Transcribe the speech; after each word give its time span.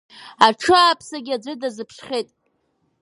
Аҽы 0.47 0.75
ааԥсагьы 0.79 1.33
аӡәы 1.35 1.53
дазыԥшхьеит. 1.61 2.29